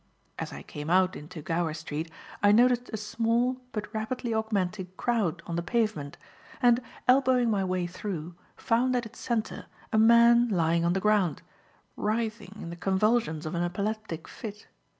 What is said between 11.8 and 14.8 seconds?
writhing in the convulsions of an epileptic fit.